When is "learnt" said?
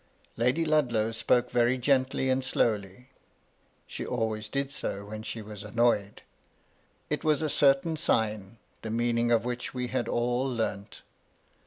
10.51-11.03